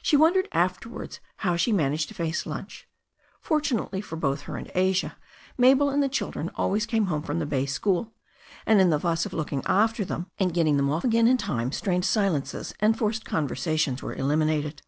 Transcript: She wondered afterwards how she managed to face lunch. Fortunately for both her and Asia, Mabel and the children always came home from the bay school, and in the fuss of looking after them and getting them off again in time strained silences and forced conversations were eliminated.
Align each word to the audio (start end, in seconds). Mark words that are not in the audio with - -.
She 0.00 0.16
wondered 0.16 0.48
afterwards 0.50 1.20
how 1.44 1.56
she 1.56 1.72
managed 1.72 2.08
to 2.08 2.14
face 2.14 2.46
lunch. 2.46 2.88
Fortunately 3.42 4.00
for 4.00 4.16
both 4.16 4.40
her 4.48 4.56
and 4.56 4.70
Asia, 4.74 5.18
Mabel 5.58 5.90
and 5.90 6.02
the 6.02 6.08
children 6.08 6.50
always 6.54 6.86
came 6.86 7.08
home 7.08 7.20
from 7.22 7.38
the 7.38 7.44
bay 7.44 7.66
school, 7.66 8.14
and 8.64 8.80
in 8.80 8.88
the 8.88 8.98
fuss 8.98 9.26
of 9.26 9.34
looking 9.34 9.62
after 9.66 10.06
them 10.06 10.30
and 10.38 10.54
getting 10.54 10.78
them 10.78 10.88
off 10.88 11.04
again 11.04 11.28
in 11.28 11.36
time 11.36 11.70
strained 11.70 12.06
silences 12.06 12.72
and 12.80 12.96
forced 12.96 13.26
conversations 13.26 14.02
were 14.02 14.14
eliminated. 14.14 14.80